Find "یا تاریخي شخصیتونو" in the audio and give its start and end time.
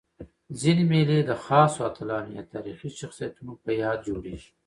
2.37-3.51